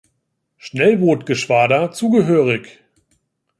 Schnellbootgeschwader 0.57 1.91
zugehörig. 1.91 2.79